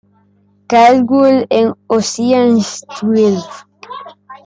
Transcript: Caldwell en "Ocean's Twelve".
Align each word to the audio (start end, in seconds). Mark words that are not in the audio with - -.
Caldwell 0.67 1.45
en 1.51 1.75
"Ocean's 1.85 2.83
Twelve". 2.97 3.45